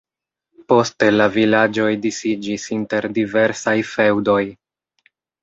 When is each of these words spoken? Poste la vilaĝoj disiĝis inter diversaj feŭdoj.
Poste 0.71 1.09
la 1.11 1.27
vilaĝoj 1.35 1.89
disiĝis 2.07 2.65
inter 2.79 3.09
diversaj 3.19 3.77
feŭdoj. 3.93 4.41